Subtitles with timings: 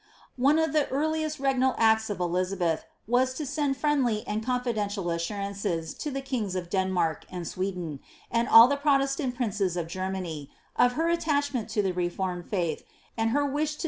[0.37, 5.95] One of the railieet regnal acts of Elizabeth, was to send friendly and conlidcnlial ns^niHiices
[5.99, 7.99] to the kings of Denmark and Sweden,
[8.31, 13.77] and all the prolcsiunt princes of Germany, of her attachment lo llie reformed XLIXABSTH.